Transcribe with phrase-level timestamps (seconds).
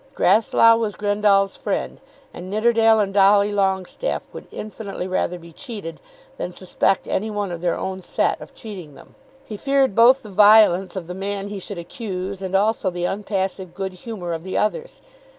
[0.15, 2.01] Grasslough was Grendall's friend,
[2.33, 5.99] and Nidderdale and Dolly Longestaffe would infinitely rather be cheated
[6.37, 9.13] than suspect any one of their own set of cheating them.
[9.45, 13.75] He feared both the violence of the man he should accuse, and also the impassive
[13.75, 15.03] good humour of the others.